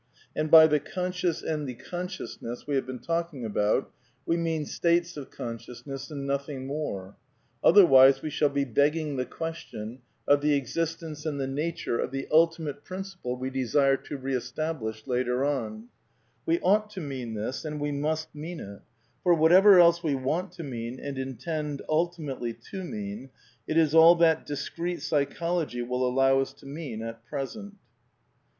[0.35, 2.75] And by the" Conscious" and the" Con PAN PSYCHISM OF SAMUEL BUTLER 13 sciousness" we
[2.75, 3.91] have been talking about
[4.25, 7.15] we mean states of consciousness and nothing more;
[7.63, 12.27] otherwise we shall be begging the question of the existence and the nature of the
[12.31, 15.89] ultimate principle we desire to re establish later on.
[16.47, 18.79] We ought to mean this, and we must mean it;
[19.21, 23.29] for, what ever else we want to mean and intend ultimately to mean,
[23.67, 27.75] it is all that discreet Psychology will allow us to mean at present.